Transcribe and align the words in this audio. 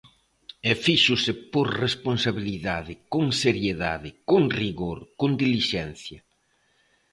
E 0.69 0.73
fíxose 0.85 1.31
por 1.53 1.67
responsabilidade, 1.85 2.93
con 3.13 3.25
seriedade, 3.43 4.09
con 4.29 4.41
rigor, 4.61 4.99
con 5.19 5.29
dilixencia. 5.41 6.19